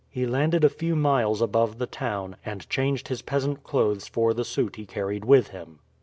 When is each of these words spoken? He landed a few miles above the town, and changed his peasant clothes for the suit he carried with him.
He 0.09 0.25
landed 0.25 0.63
a 0.63 0.69
few 0.69 0.95
miles 0.95 1.43
above 1.43 1.77
the 1.77 1.85
town, 1.85 2.35
and 2.43 2.67
changed 2.71 3.09
his 3.09 3.21
peasant 3.21 3.63
clothes 3.63 4.07
for 4.07 4.33
the 4.33 4.43
suit 4.43 4.75
he 4.75 4.87
carried 4.87 5.23
with 5.25 5.49
him. 5.49 5.77